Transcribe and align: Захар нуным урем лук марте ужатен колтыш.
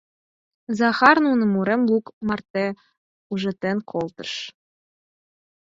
Захар 0.79 1.17
нуным 1.25 1.51
урем 1.59 1.81
лук 1.91 2.05
марте 2.27 2.65
ужатен 3.31 3.77
колтыш. 3.91 4.31